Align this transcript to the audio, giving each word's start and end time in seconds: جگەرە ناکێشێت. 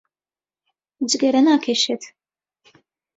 جگەرە 1.09 1.41
ناکێشێت. 1.47 2.03